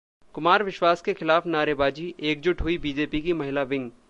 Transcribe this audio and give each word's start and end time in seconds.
कुमार 0.35 0.63
विश्वास 0.63 1.01
के 1.01 1.13
खिलाफ 1.13 1.45
नारेबाजी, 1.47 2.13
एकजुट 2.19 2.61
हुई 2.61 2.77
बीजेपी 2.77 3.21
की 3.21 3.33
महिला 3.33 3.63
विंग 3.63 3.91